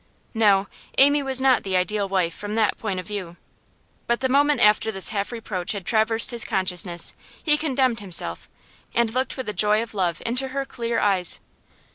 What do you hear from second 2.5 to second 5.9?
that point of view. But the moment after this half reproach had